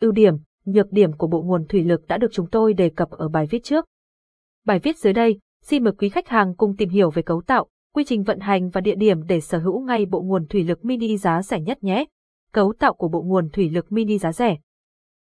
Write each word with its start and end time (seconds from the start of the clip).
ưu 0.00 0.12
điểm, 0.12 0.34
nhược 0.64 0.92
điểm 0.92 1.12
của 1.12 1.26
bộ 1.26 1.42
nguồn 1.42 1.66
thủy 1.66 1.84
lực 1.84 2.06
đã 2.06 2.18
được 2.18 2.32
chúng 2.32 2.46
tôi 2.50 2.74
đề 2.74 2.88
cập 2.88 3.10
ở 3.10 3.28
bài 3.28 3.46
viết 3.50 3.64
trước. 3.64 3.84
Bài 4.66 4.78
viết 4.78 4.98
dưới 4.98 5.12
đây, 5.12 5.38
xin 5.62 5.84
mời 5.84 5.92
quý 5.92 6.08
khách 6.08 6.28
hàng 6.28 6.54
cùng 6.54 6.76
tìm 6.76 6.88
hiểu 6.88 7.10
về 7.10 7.22
cấu 7.22 7.42
tạo, 7.42 7.66
quy 7.94 8.04
trình 8.04 8.22
vận 8.22 8.40
hành 8.40 8.70
và 8.70 8.80
địa 8.80 8.94
điểm 8.94 9.26
để 9.26 9.40
sở 9.40 9.58
hữu 9.58 9.80
ngay 9.80 10.06
bộ 10.06 10.22
nguồn 10.22 10.46
thủy 10.46 10.64
lực 10.64 10.84
mini 10.84 11.16
giá 11.16 11.42
rẻ 11.42 11.60
nhất 11.60 11.84
nhé. 11.84 12.04
Cấu 12.52 12.72
tạo 12.78 12.94
của 12.94 13.08
bộ 13.08 13.22
nguồn 13.22 13.48
thủy 13.48 13.70
lực 13.70 13.92
mini 13.92 14.18
giá 14.18 14.32
rẻ. 14.32 14.58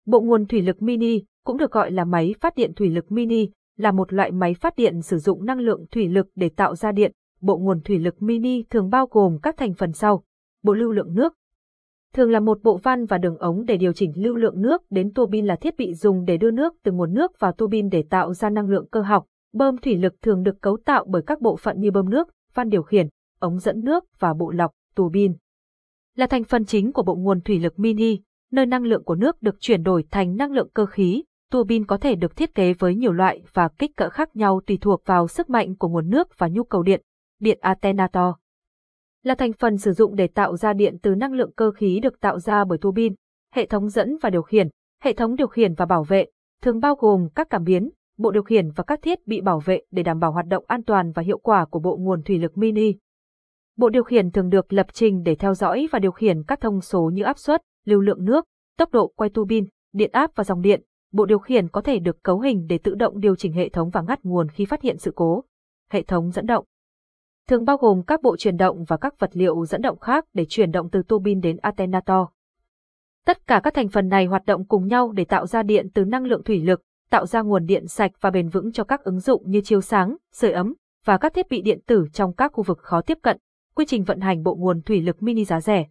Bộ 0.05 0.21
nguồn 0.21 0.45
thủy 0.45 0.61
lực 0.61 0.81
mini, 0.81 1.23
cũng 1.45 1.57
được 1.57 1.71
gọi 1.71 1.91
là 1.91 2.05
máy 2.05 2.35
phát 2.41 2.55
điện 2.55 2.71
thủy 2.75 2.89
lực 2.89 3.11
mini, 3.11 3.49
là 3.77 3.91
một 3.91 4.13
loại 4.13 4.31
máy 4.31 4.53
phát 4.53 4.75
điện 4.75 5.01
sử 5.01 5.17
dụng 5.17 5.45
năng 5.45 5.59
lượng 5.59 5.85
thủy 5.91 6.07
lực 6.07 6.27
để 6.35 6.49
tạo 6.49 6.75
ra 6.75 6.91
điện. 6.91 7.11
Bộ 7.41 7.57
nguồn 7.57 7.81
thủy 7.81 7.99
lực 7.99 8.21
mini 8.21 8.63
thường 8.63 8.89
bao 8.89 9.07
gồm 9.11 9.37
các 9.43 9.57
thành 9.57 9.73
phần 9.73 9.93
sau: 9.93 10.23
bộ 10.63 10.73
lưu 10.73 10.91
lượng 10.91 11.13
nước, 11.15 11.33
thường 12.13 12.31
là 12.31 12.39
một 12.39 12.63
bộ 12.63 12.77
van 12.77 13.05
và 13.05 13.17
đường 13.17 13.37
ống 13.37 13.65
để 13.65 13.77
điều 13.77 13.93
chỉnh 13.93 14.11
lưu 14.15 14.35
lượng 14.35 14.61
nước 14.61 14.81
đến 14.89 15.13
tua 15.13 15.25
bin 15.25 15.45
là 15.45 15.55
thiết 15.55 15.77
bị 15.77 15.93
dùng 15.93 16.25
để 16.25 16.37
đưa 16.37 16.51
nước 16.51 16.73
từ 16.83 16.91
nguồn 16.91 17.13
nước 17.13 17.39
vào 17.39 17.51
tua 17.51 17.67
bin 17.67 17.89
để 17.89 18.03
tạo 18.09 18.33
ra 18.33 18.49
năng 18.49 18.69
lượng 18.69 18.87
cơ 18.91 19.01
học. 19.01 19.25
Bơm 19.53 19.77
thủy 19.77 19.97
lực 19.97 20.21
thường 20.21 20.43
được 20.43 20.61
cấu 20.61 20.77
tạo 20.85 21.05
bởi 21.07 21.21
các 21.27 21.41
bộ 21.41 21.55
phận 21.55 21.79
như 21.79 21.91
bơm 21.91 22.09
nước, 22.09 22.27
van 22.53 22.69
điều 22.69 22.83
khiển, 22.83 23.07
ống 23.39 23.59
dẫn 23.59 23.83
nước 23.83 24.03
và 24.19 24.33
bộ 24.33 24.51
lọc, 24.51 24.71
tua 24.95 25.09
bin. 25.09 25.33
Là 26.15 26.27
thành 26.27 26.43
phần 26.43 26.65
chính 26.65 26.91
của 26.91 27.03
bộ 27.03 27.15
nguồn 27.15 27.41
thủy 27.41 27.59
lực 27.59 27.79
mini, 27.79 28.19
nơi 28.51 28.65
năng 28.65 28.83
lượng 28.83 29.03
của 29.03 29.15
nước 29.15 29.41
được 29.41 29.55
chuyển 29.59 29.83
đổi 29.83 30.03
thành 30.11 30.35
năng 30.35 30.51
lượng 30.51 30.69
cơ 30.73 30.85
khí, 30.85 31.23
tua 31.51 31.63
bin 31.63 31.85
có 31.85 31.97
thể 31.97 32.15
được 32.15 32.35
thiết 32.35 32.55
kế 32.55 32.73
với 32.73 32.95
nhiều 32.95 33.11
loại 33.11 33.43
và 33.53 33.69
kích 33.79 33.91
cỡ 33.95 34.09
khác 34.09 34.35
nhau 34.35 34.61
tùy 34.67 34.77
thuộc 34.81 35.01
vào 35.05 35.27
sức 35.27 35.49
mạnh 35.49 35.75
của 35.75 35.89
nguồn 35.89 36.09
nước 36.09 36.27
và 36.37 36.47
nhu 36.47 36.63
cầu 36.63 36.83
điện. 36.83 37.01
Điện 37.39 37.57
Atenator 37.61 38.33
là 39.23 39.35
thành 39.35 39.53
phần 39.53 39.77
sử 39.77 39.91
dụng 39.91 40.15
để 40.15 40.27
tạo 40.27 40.57
ra 40.57 40.73
điện 40.73 40.97
từ 41.01 41.15
năng 41.15 41.33
lượng 41.33 41.51
cơ 41.55 41.71
khí 41.71 41.99
được 42.03 42.19
tạo 42.19 42.39
ra 42.39 42.65
bởi 42.65 42.77
tua 42.77 42.91
bin, 42.91 43.13
hệ 43.53 43.65
thống 43.65 43.89
dẫn 43.89 44.17
và 44.21 44.29
điều 44.29 44.41
khiển, 44.41 44.67
hệ 45.03 45.13
thống 45.13 45.35
điều 45.35 45.47
khiển 45.47 45.73
và 45.73 45.85
bảo 45.85 46.03
vệ, 46.03 46.25
thường 46.61 46.79
bao 46.79 46.95
gồm 46.95 47.27
các 47.35 47.47
cảm 47.49 47.63
biến, 47.63 47.89
bộ 48.17 48.31
điều 48.31 48.43
khiển 48.43 48.71
và 48.71 48.83
các 48.83 48.99
thiết 49.01 49.27
bị 49.27 49.41
bảo 49.41 49.59
vệ 49.59 49.81
để 49.91 50.03
đảm 50.03 50.19
bảo 50.19 50.31
hoạt 50.31 50.45
động 50.45 50.65
an 50.67 50.83
toàn 50.83 51.11
và 51.11 51.23
hiệu 51.23 51.37
quả 51.37 51.65
của 51.65 51.79
bộ 51.79 51.97
nguồn 51.97 52.23
thủy 52.23 52.37
lực 52.37 52.57
mini. 52.57 52.95
Bộ 53.77 53.89
điều 53.89 54.03
khiển 54.03 54.31
thường 54.31 54.49
được 54.49 54.73
lập 54.73 54.87
trình 54.93 55.23
để 55.23 55.35
theo 55.35 55.53
dõi 55.53 55.87
và 55.91 55.99
điều 55.99 56.11
khiển 56.11 56.43
các 56.43 56.61
thông 56.61 56.81
số 56.81 57.11
như 57.13 57.23
áp 57.23 57.37
suất, 57.39 57.61
lưu 57.85 58.01
lượng 58.01 58.25
nước, 58.25 58.45
tốc 58.77 58.91
độ 58.91 59.11
quay 59.15 59.29
tua 59.29 59.45
bin, 59.45 59.65
điện 59.93 60.09
áp 60.13 60.31
và 60.35 60.43
dòng 60.43 60.61
điện. 60.61 60.81
Bộ 61.11 61.25
điều 61.25 61.39
khiển 61.39 61.67
có 61.67 61.81
thể 61.81 61.99
được 61.99 62.23
cấu 62.23 62.39
hình 62.39 62.65
để 62.69 62.77
tự 62.77 62.95
động 62.95 63.19
điều 63.19 63.35
chỉnh 63.35 63.53
hệ 63.53 63.69
thống 63.69 63.89
và 63.89 64.01
ngắt 64.01 64.19
nguồn 64.23 64.49
khi 64.49 64.65
phát 64.65 64.81
hiện 64.81 64.97
sự 64.97 65.11
cố. 65.15 65.43
Hệ 65.89 66.03
thống 66.03 66.31
dẫn 66.31 66.45
động 66.45 66.65
thường 67.47 67.65
bao 67.65 67.77
gồm 67.77 68.03
các 68.03 68.21
bộ 68.21 68.37
truyền 68.37 68.57
động 68.57 68.83
và 68.83 68.97
các 68.97 69.19
vật 69.19 69.29
liệu 69.33 69.65
dẫn 69.65 69.81
động 69.81 69.99
khác 69.99 70.25
để 70.33 70.45
truyền 70.45 70.71
động 70.71 70.89
từ 70.89 71.03
tua 71.07 71.19
bin 71.19 71.41
đến 71.41 71.57
alternator. 71.57 72.27
Tất 73.25 73.47
cả 73.47 73.61
các 73.63 73.73
thành 73.73 73.89
phần 73.89 74.07
này 74.07 74.25
hoạt 74.25 74.45
động 74.45 74.65
cùng 74.67 74.87
nhau 74.87 75.11
để 75.11 75.25
tạo 75.25 75.47
ra 75.47 75.63
điện 75.63 75.87
từ 75.93 76.05
năng 76.05 76.23
lượng 76.23 76.43
thủy 76.43 76.59
lực, 76.59 76.81
tạo 77.09 77.25
ra 77.25 77.41
nguồn 77.41 77.65
điện 77.65 77.87
sạch 77.87 78.11
và 78.21 78.29
bền 78.29 78.49
vững 78.49 78.71
cho 78.71 78.83
các 78.83 79.03
ứng 79.03 79.19
dụng 79.19 79.43
như 79.49 79.61
chiếu 79.61 79.81
sáng, 79.81 80.15
sưởi 80.33 80.51
ấm 80.51 80.73
và 81.05 81.17
các 81.17 81.33
thiết 81.33 81.49
bị 81.49 81.61
điện 81.61 81.79
tử 81.85 82.05
trong 82.13 82.33
các 82.33 82.51
khu 82.53 82.63
vực 82.63 82.77
khó 82.77 83.01
tiếp 83.01 83.17
cận. 83.21 83.37
Quy 83.75 83.85
trình 83.85 84.03
vận 84.03 84.19
hành 84.19 84.43
bộ 84.43 84.55
nguồn 84.55 84.81
thủy 84.81 85.01
lực 85.01 85.23
mini 85.23 85.45
giá 85.45 85.61
rẻ. 85.61 85.85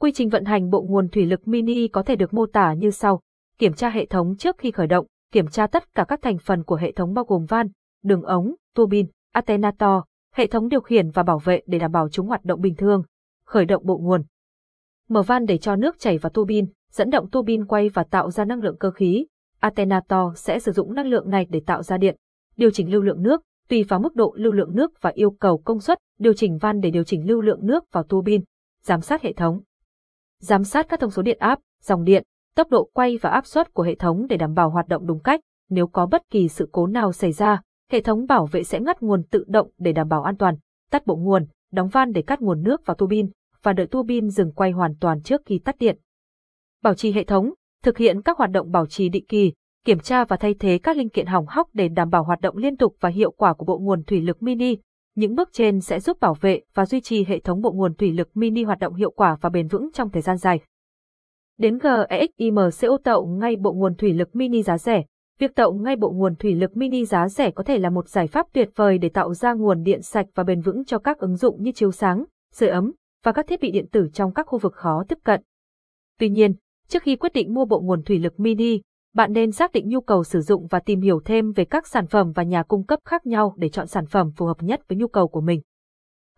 Quy 0.00 0.12
trình 0.12 0.28
vận 0.28 0.44
hành 0.44 0.70
bộ 0.70 0.82
nguồn 0.82 1.08
thủy 1.08 1.26
lực 1.26 1.48
mini 1.48 1.88
có 1.88 2.02
thể 2.02 2.16
được 2.16 2.34
mô 2.34 2.46
tả 2.46 2.74
như 2.74 2.90
sau: 2.90 3.20
kiểm 3.58 3.72
tra 3.72 3.88
hệ 3.88 4.06
thống 4.06 4.36
trước 4.36 4.58
khi 4.58 4.70
khởi 4.70 4.86
động, 4.86 5.06
kiểm 5.32 5.46
tra 5.48 5.66
tất 5.66 5.94
cả 5.94 6.04
các 6.08 6.22
thành 6.22 6.38
phần 6.38 6.64
của 6.64 6.76
hệ 6.76 6.92
thống 6.92 7.14
bao 7.14 7.24
gồm 7.24 7.44
van, 7.44 7.68
đường 8.02 8.22
ống, 8.22 8.54
tua 8.74 8.86
bin, 8.86 9.06
alternator, 9.32 10.02
hệ 10.34 10.46
thống 10.46 10.68
điều 10.68 10.80
khiển 10.80 11.10
và 11.10 11.22
bảo 11.22 11.38
vệ 11.38 11.62
để 11.66 11.78
đảm 11.78 11.92
bảo 11.92 12.08
chúng 12.08 12.26
hoạt 12.26 12.44
động 12.44 12.60
bình 12.60 12.74
thường, 12.74 13.02
khởi 13.44 13.64
động 13.64 13.86
bộ 13.86 13.98
nguồn. 13.98 14.22
Mở 15.08 15.22
van 15.22 15.46
để 15.46 15.58
cho 15.58 15.76
nước 15.76 15.98
chảy 15.98 16.18
vào 16.18 16.30
tua 16.30 16.44
bin, 16.44 16.66
dẫn 16.92 17.10
động 17.10 17.30
tua 17.30 17.42
bin 17.42 17.66
quay 17.66 17.88
và 17.88 18.04
tạo 18.04 18.30
ra 18.30 18.44
năng 18.44 18.60
lượng 18.60 18.76
cơ 18.78 18.90
khí. 18.90 19.26
Atenator 19.60 20.36
sẽ 20.36 20.58
sử 20.58 20.72
dụng 20.72 20.94
năng 20.94 21.06
lượng 21.06 21.30
này 21.30 21.46
để 21.50 21.60
tạo 21.66 21.82
ra 21.82 21.98
điện. 21.98 22.16
Điều 22.56 22.70
chỉnh 22.70 22.92
lưu 22.92 23.02
lượng 23.02 23.22
nước, 23.22 23.42
tùy 23.68 23.82
vào 23.82 24.00
mức 24.00 24.14
độ 24.14 24.34
lưu 24.36 24.52
lượng 24.52 24.74
nước 24.74 24.92
và 25.00 25.10
yêu 25.14 25.30
cầu 25.30 25.58
công 25.58 25.80
suất, 25.80 25.98
điều 26.18 26.32
chỉnh 26.32 26.58
van 26.58 26.80
để 26.80 26.90
điều 26.90 27.04
chỉnh 27.04 27.26
lưu 27.26 27.40
lượng 27.40 27.66
nước 27.66 27.84
vào 27.92 28.02
tua 28.02 28.22
bin. 28.22 28.42
Giám 28.84 29.00
sát 29.00 29.22
hệ 29.22 29.32
thống. 29.32 29.60
Giám 30.40 30.64
sát 30.64 30.86
các 30.88 31.00
thông 31.00 31.10
số 31.10 31.22
điện 31.22 31.38
áp, 31.40 31.58
dòng 31.82 32.04
điện, 32.04 32.24
tốc 32.56 32.70
độ 32.70 32.90
quay 32.92 33.18
và 33.20 33.30
áp 33.30 33.46
suất 33.46 33.74
của 33.74 33.82
hệ 33.82 33.94
thống 33.94 34.26
để 34.26 34.36
đảm 34.36 34.54
bảo 34.54 34.70
hoạt 34.70 34.88
động 34.88 35.06
đúng 35.06 35.22
cách. 35.22 35.40
Nếu 35.68 35.86
có 35.86 36.06
bất 36.06 36.22
kỳ 36.30 36.48
sự 36.48 36.68
cố 36.72 36.86
nào 36.86 37.12
xảy 37.12 37.32
ra, 37.32 37.62
hệ 37.92 38.00
thống 38.00 38.26
bảo 38.26 38.46
vệ 38.46 38.64
sẽ 38.64 38.80
ngắt 38.80 39.02
nguồn 39.02 39.22
tự 39.22 39.44
động 39.48 39.70
để 39.78 39.92
đảm 39.92 40.08
bảo 40.08 40.22
an 40.22 40.36
toàn, 40.36 40.56
tắt 40.90 41.06
bộ 41.06 41.16
nguồn, 41.16 41.46
đóng 41.72 41.88
van 41.88 42.12
để 42.12 42.22
cắt 42.22 42.40
nguồn 42.40 42.62
nước 42.62 42.86
vào 42.86 42.94
tua 42.94 43.06
bin 43.06 43.30
và 43.62 43.72
đợi 43.72 43.86
tua 43.86 44.02
bin 44.02 44.28
dừng 44.28 44.52
quay 44.52 44.70
hoàn 44.70 44.94
toàn 45.00 45.22
trước 45.22 45.40
khi 45.46 45.58
tắt 45.58 45.76
điện. 45.78 45.98
Bảo 46.82 46.94
trì 46.94 47.12
hệ 47.12 47.24
thống, 47.24 47.52
thực 47.82 47.98
hiện 47.98 48.22
các 48.22 48.38
hoạt 48.38 48.50
động 48.50 48.70
bảo 48.70 48.86
trì 48.86 49.08
định 49.08 49.26
kỳ, 49.26 49.52
kiểm 49.84 49.98
tra 49.98 50.24
và 50.24 50.36
thay 50.36 50.54
thế 50.54 50.78
các 50.82 50.96
linh 50.96 51.08
kiện 51.08 51.26
hỏng 51.26 51.46
hóc 51.48 51.68
để 51.72 51.88
đảm 51.88 52.10
bảo 52.10 52.24
hoạt 52.24 52.40
động 52.40 52.56
liên 52.56 52.76
tục 52.76 52.96
và 53.00 53.08
hiệu 53.08 53.30
quả 53.30 53.54
của 53.54 53.64
bộ 53.64 53.78
nguồn 53.78 54.04
thủy 54.04 54.20
lực 54.20 54.42
mini. 54.42 54.76
Những 55.14 55.34
bước 55.34 55.48
trên 55.52 55.80
sẽ 55.80 56.00
giúp 56.00 56.20
bảo 56.20 56.34
vệ 56.40 56.60
và 56.74 56.86
duy 56.86 57.00
trì 57.00 57.24
hệ 57.24 57.40
thống 57.40 57.60
bộ 57.60 57.72
nguồn 57.72 57.94
thủy 57.94 58.12
lực 58.12 58.28
mini 58.34 58.64
hoạt 58.64 58.78
động 58.78 58.94
hiệu 58.94 59.10
quả 59.10 59.36
và 59.40 59.50
bền 59.50 59.68
vững 59.68 59.92
trong 59.92 60.10
thời 60.10 60.22
gian 60.22 60.36
dài. 60.36 60.60
Đến 61.58 61.78
GEXIMCO 61.78 62.98
tậu 63.04 63.26
ngay 63.26 63.56
bộ 63.56 63.72
nguồn 63.72 63.94
thủy 63.94 64.12
lực 64.12 64.36
mini 64.36 64.62
giá 64.62 64.78
rẻ, 64.78 65.04
Việc 65.38 65.54
tạo 65.54 65.72
ngay 65.72 65.96
bộ 65.96 66.10
nguồn 66.10 66.36
thủy 66.36 66.54
lực 66.54 66.76
mini 66.76 67.04
giá 67.04 67.28
rẻ 67.28 67.50
có 67.50 67.64
thể 67.64 67.78
là 67.78 67.90
một 67.90 68.08
giải 68.08 68.26
pháp 68.26 68.46
tuyệt 68.52 68.70
vời 68.74 68.98
để 68.98 69.08
tạo 69.08 69.34
ra 69.34 69.52
nguồn 69.52 69.82
điện 69.82 70.02
sạch 70.02 70.26
và 70.34 70.44
bền 70.44 70.60
vững 70.60 70.84
cho 70.84 70.98
các 70.98 71.18
ứng 71.18 71.36
dụng 71.36 71.62
như 71.62 71.72
chiếu 71.72 71.92
sáng, 71.92 72.24
sưởi 72.52 72.68
ấm 72.68 72.92
và 73.24 73.32
các 73.32 73.46
thiết 73.46 73.60
bị 73.60 73.70
điện 73.70 73.86
tử 73.92 74.08
trong 74.12 74.34
các 74.34 74.46
khu 74.46 74.58
vực 74.58 74.74
khó 74.74 75.04
tiếp 75.08 75.18
cận. 75.24 75.42
Tuy 76.18 76.28
nhiên, 76.28 76.54
trước 76.88 77.02
khi 77.02 77.16
quyết 77.16 77.32
định 77.32 77.54
mua 77.54 77.64
bộ 77.64 77.80
nguồn 77.80 78.02
thủy 78.02 78.18
lực 78.18 78.40
mini, 78.40 78.80
bạn 79.14 79.32
nên 79.32 79.52
xác 79.52 79.72
định 79.72 79.88
nhu 79.88 80.00
cầu 80.00 80.24
sử 80.24 80.40
dụng 80.40 80.66
và 80.66 80.80
tìm 80.80 81.00
hiểu 81.00 81.20
thêm 81.24 81.52
về 81.52 81.64
các 81.64 81.86
sản 81.86 82.06
phẩm 82.06 82.32
và 82.32 82.42
nhà 82.42 82.62
cung 82.62 82.86
cấp 82.86 82.98
khác 83.04 83.26
nhau 83.26 83.54
để 83.56 83.68
chọn 83.68 83.86
sản 83.86 84.06
phẩm 84.06 84.30
phù 84.36 84.46
hợp 84.46 84.62
nhất 84.62 84.80
với 84.88 84.98
nhu 84.98 85.08
cầu 85.08 85.28
của 85.28 85.40
mình. 85.40 85.60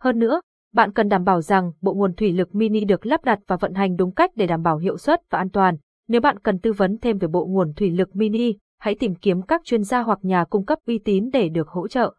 Hơn 0.01 0.19
nữa, 0.19 0.41
bạn 0.73 0.93
cần 0.93 1.09
đảm 1.09 1.23
bảo 1.23 1.41
rằng 1.41 1.71
bộ 1.81 1.93
nguồn 1.93 2.13
thủy 2.13 2.31
lực 2.31 2.55
mini 2.55 2.85
được 2.85 3.05
lắp 3.05 3.23
đặt 3.23 3.39
và 3.47 3.55
vận 3.55 3.73
hành 3.73 3.95
đúng 3.95 4.11
cách 4.11 4.31
để 4.35 4.47
đảm 4.47 4.61
bảo 4.61 4.77
hiệu 4.77 4.97
suất 4.97 5.21
và 5.29 5.39
an 5.39 5.49
toàn. 5.49 5.77
Nếu 6.07 6.21
bạn 6.21 6.39
cần 6.39 6.59
tư 6.59 6.73
vấn 6.73 6.97
thêm 6.97 7.17
về 7.17 7.27
bộ 7.27 7.45
nguồn 7.45 7.73
thủy 7.73 7.91
lực 7.91 8.15
mini, 8.15 8.53
hãy 8.77 8.95
tìm 8.95 9.15
kiếm 9.15 9.41
các 9.41 9.61
chuyên 9.63 9.83
gia 9.83 10.01
hoặc 10.01 10.19
nhà 10.21 10.45
cung 10.49 10.65
cấp 10.65 10.79
uy 10.87 10.97
tín 10.97 11.29
để 11.33 11.49
được 11.49 11.67
hỗ 11.67 11.87
trợ. 11.87 12.13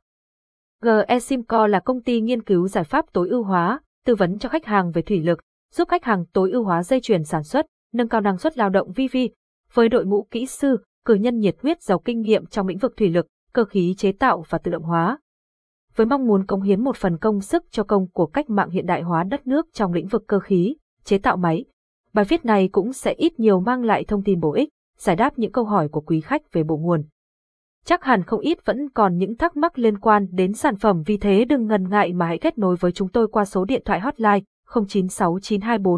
GE 0.83 1.19
Simco 1.19 1.67
là 1.67 1.81
công 1.81 2.03
ty 2.03 2.21
nghiên 2.21 2.43
cứu 2.43 2.69
giải 2.69 2.85
pháp 2.85 3.05
tối 3.13 3.29
ưu 3.29 3.43
hóa, 3.43 3.81
tư 4.05 4.15
vấn 4.15 4.39
cho 4.39 4.49
khách 4.49 4.67
hàng 4.67 4.91
về 4.91 5.03
thủy 5.03 5.21
lực, 5.21 5.39
giúp 5.75 5.89
khách 5.89 6.05
hàng 6.05 6.25
tối 6.33 6.51
ưu 6.51 6.65
hóa 6.65 6.83
dây 6.83 7.01
chuyền 7.01 7.25
sản 7.25 7.43
xuất, 7.43 7.67
nâng 7.93 8.09
cao 8.09 8.21
năng 8.21 8.39
suất 8.39 8.59
lao 8.59 8.71
động 8.71 8.93
vv. 8.93 9.17
với 9.73 9.89
đội 9.89 10.07
ngũ 10.07 10.27
kỹ 10.31 10.47
sư, 10.47 10.77
cử 11.05 11.15
nhân 11.15 11.39
nhiệt 11.39 11.57
huyết 11.63 11.83
giàu 11.83 11.99
kinh 11.99 12.21
nghiệm 12.21 12.47
trong 12.47 12.67
lĩnh 12.67 12.79
vực 12.79 12.95
thủy 12.97 13.09
lực, 13.09 13.27
cơ 13.53 13.65
khí 13.65 13.95
chế 13.99 14.13
tạo 14.13 14.45
và 14.49 14.59
tự 14.59 14.71
động 14.71 14.83
hóa. 14.83 15.19
Với 15.97 16.07
mong 16.07 16.27
muốn 16.27 16.47
cống 16.47 16.63
hiến 16.63 16.85
một 16.85 16.97
phần 16.97 17.19
công 17.19 17.41
sức 17.41 17.65
cho 17.71 17.85
công 17.85 18.11
của 18.11 18.27
cách 18.27 18.51
mạng 18.51 18.71
hiện 18.71 18.87
đại 18.87 19.03
hóa 19.03 19.25
đất 19.25 19.47
nước 19.47 19.67
trong 19.73 19.93
lĩnh 19.93 20.07
vực 20.07 20.25
cơ 20.27 20.41
khí, 20.41 20.77
chế 21.05 21.19
tạo 21.19 21.37
máy, 21.37 21.65
bài 22.13 22.25
viết 22.25 22.45
này 22.45 22.69
cũng 22.73 22.93
sẽ 22.93 23.13
ít 23.13 23.41
nhiều 23.41 23.61
mang 23.61 23.85
lại 23.85 24.05
thông 24.05 24.23
tin 24.23 24.41
bổ 24.41 24.53
ích 24.53 24.69
giải 24.99 25.17
đáp 25.17 25.39
những 25.39 25.53
câu 25.53 25.65
hỏi 25.65 25.89
của 25.89 26.01
quý 26.01 26.21
khách 26.21 26.53
về 26.53 26.63
bộ 26.63 26.77
nguồn. 26.77 27.05
Chắc 27.85 28.05
hẳn 28.05 28.23
không 28.23 28.41
ít 28.41 28.65
vẫn 28.65 28.91
còn 28.91 29.17
những 29.17 29.37
thắc 29.37 29.57
mắc 29.57 29.79
liên 29.79 29.99
quan 29.99 30.27
đến 30.31 30.53
sản 30.53 30.77
phẩm, 30.77 31.03
vì 31.07 31.17
thế 31.17 31.45
đừng 31.45 31.67
ngần 31.67 31.89
ngại 31.89 32.13
mà 32.13 32.27
hãy 32.27 32.39
kết 32.39 32.59
nối 32.59 32.77
với 32.77 32.93
chúng 32.93 33.09
tôi 33.09 33.29
qua 33.29 33.45
số 33.45 33.65
điện 33.65 33.83
thoại 33.85 34.01
hotline 34.01 34.41
096924 34.89 35.95